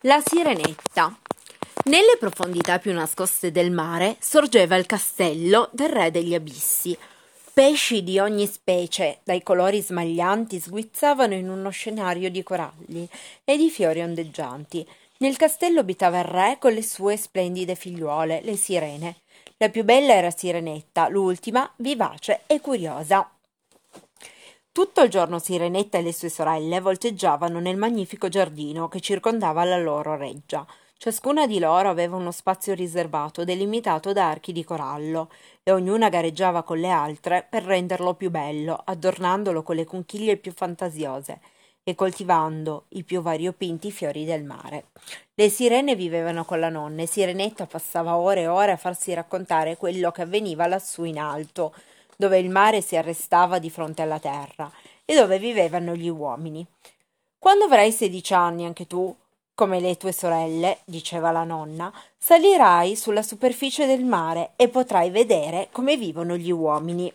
[0.00, 1.18] La Sirenetta.
[1.84, 6.96] Nelle profondità più nascoste del mare sorgeva il castello del re degli abissi.
[7.54, 13.08] Pesci di ogni specie, dai colori smaglianti, sguizzavano in uno scenario di coralli
[13.42, 14.86] e di fiori ondeggianti.
[15.20, 19.16] Nel castello abitava il re con le sue splendide figliuole, le sirene.
[19.56, 23.30] La più bella era Sirenetta, l'ultima vivace e curiosa.
[24.76, 29.78] Tutto il giorno Sirenetta e le sue sorelle volteggiavano nel magnifico giardino che circondava la
[29.78, 30.66] loro reggia.
[30.98, 35.30] Ciascuna di loro aveva uno spazio riservato delimitato da archi di corallo
[35.62, 40.52] e ognuna gareggiava con le altre per renderlo più bello, adornandolo con le conchiglie più
[40.52, 41.40] fantasiose
[41.82, 44.88] e coltivando i più variopinti fiori del mare.
[45.32, 49.78] Le sirene vivevano con la nonna e Sirenetta passava ore e ore a farsi raccontare
[49.78, 51.72] quello che avveniva lassù in alto,
[52.16, 54.70] dove il mare si arrestava di fronte alla terra
[55.04, 56.66] e dove vivevano gli uomini.
[57.38, 59.14] Quando avrai sedici anni anche tu,
[59.54, 65.68] come le tue sorelle, diceva la nonna, salirai sulla superficie del mare e potrai vedere
[65.70, 67.12] come vivono gli uomini.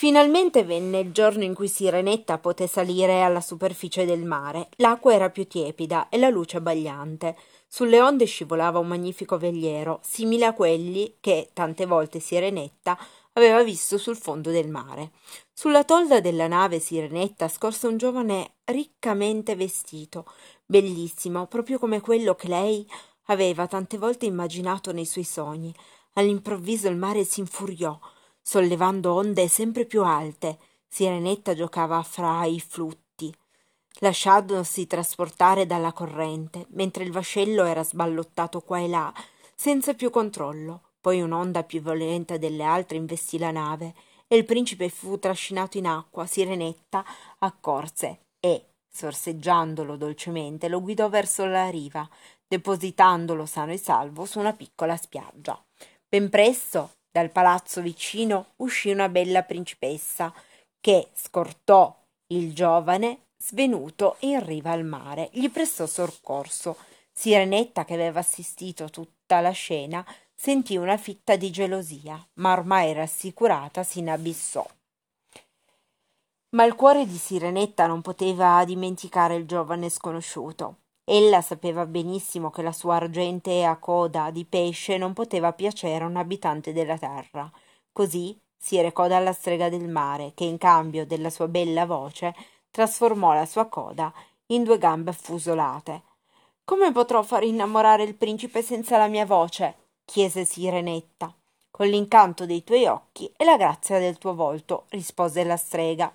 [0.00, 4.70] Finalmente venne il giorno in cui Sirenetta poté salire alla superficie del mare.
[4.76, 7.36] L'acqua era più tiepida e la luce abbagliante.
[7.68, 12.98] Sulle onde scivolava un magnifico veliero, simile a quelli che tante volte Sirenetta
[13.34, 15.10] aveva visto sul fondo del mare.
[15.52, 20.24] Sulla tolda della nave Sirenetta scorse un giovane riccamente vestito,
[20.64, 22.90] bellissimo, proprio come quello che lei
[23.26, 25.74] aveva tante volte immaginato nei suoi sogni.
[26.14, 28.00] All'improvviso il mare si infuriò,
[28.42, 30.58] sollevando onde sempre più alte.
[30.86, 33.10] Sirenetta giocava fra i flutti
[34.00, 39.12] lasciandosi trasportare dalla corrente, mentre il vascello era sballottato qua e là,
[39.54, 40.82] senza più controllo.
[41.00, 43.94] Poi un'onda più violenta delle altre investì la nave
[44.26, 46.26] e il principe fu trascinato in acqua.
[46.26, 47.04] Sirenetta
[47.38, 52.08] accorse e, sorseggiandolo dolcemente, lo guidò verso la riva,
[52.46, 55.62] depositandolo sano e salvo su una piccola spiaggia.
[56.06, 60.32] Ben presto, dal palazzo vicino, uscì una bella principessa
[60.80, 61.94] che scortò
[62.28, 66.76] il giovane svenuto in riva al mare, gli prestò soccorso.
[67.12, 70.04] Sirenetta, che aveva assistito tutta la scena,
[70.34, 74.66] sentì una fitta di gelosia, ma ormai rassicurata si inabissò.
[76.50, 80.76] Ma il cuore di Sirenetta non poteva dimenticare il giovane sconosciuto.
[81.04, 86.16] Ella sapeva benissimo che la sua argentea coda di pesce non poteva piacere a un
[86.16, 87.50] abitante della terra.
[87.92, 92.34] Così si recò dalla strega del mare, che in cambio della sua bella voce
[92.70, 94.12] trasformò la sua coda
[94.46, 96.02] in due gambe affusolate.
[96.64, 99.74] Come potrò far innamorare il principe senza la mia voce?
[100.04, 101.34] chiese Sirenetta.
[101.70, 106.12] Con l'incanto dei tuoi occhi e la grazia del tuo volto, rispose la strega.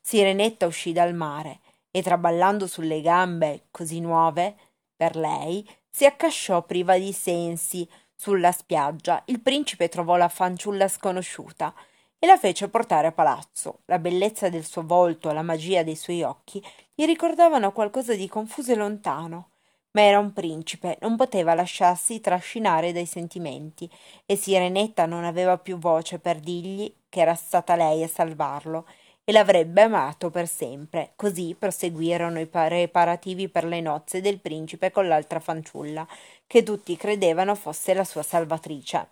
[0.00, 4.56] Sirenetta uscì dal mare e, traballando sulle gambe così nuove
[4.96, 9.22] per lei, si accasciò priva di sensi sulla spiaggia.
[9.26, 11.74] Il principe trovò la fanciulla sconosciuta
[12.18, 13.80] e la fece portare a palazzo.
[13.86, 16.62] La bellezza del suo volto, la magia dei suoi occhi
[16.94, 19.48] gli ricordavano qualcosa di confuso e lontano.
[19.92, 23.90] Ma era un principe, non poteva lasciarsi trascinare dai sentimenti,
[24.24, 28.86] e Sirenetta non aveva più voce per dirgli che era stata lei a salvarlo
[29.30, 31.12] e l'avrebbe amato per sempre.
[31.14, 36.04] Così proseguirono i preparativi per le nozze del principe con l'altra fanciulla,
[36.48, 39.08] che tutti credevano fosse la sua salvatrice.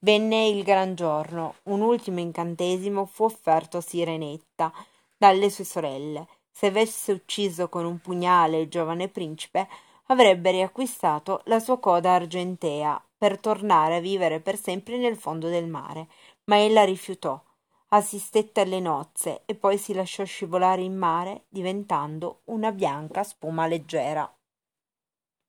[0.00, 4.70] Venne il gran giorno, un ultimo incantesimo fu offerto a Sirenetta
[5.16, 6.26] dalle sue sorelle.
[6.50, 9.68] Se avesse ucciso con un pugnale il giovane principe,
[10.08, 15.66] avrebbe riacquistato la sua coda argentea per tornare a vivere per sempre nel fondo del
[15.66, 16.08] mare,
[16.44, 17.42] ma ella rifiutò.
[17.88, 24.35] Assistette alle nozze e poi si lasciò scivolare in mare, diventando una bianca spuma leggera.